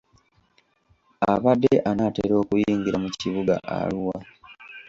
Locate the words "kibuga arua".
3.19-4.17